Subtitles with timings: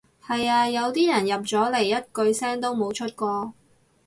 [0.25, 3.53] 係呀，有啲人入咗嚟一句聲都冇出過